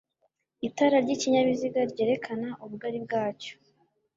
itara 0.67 0.97
ry'ikinyabiziga 1.03 1.79
ryerekana 1.91 2.49
ubugari 2.63 2.99
bwacyo 3.05 3.53